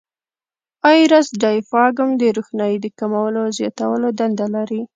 [0.91, 4.81] آیرس ډایفراګم د روښنایي د کمولو او زیاتولو دنده لري.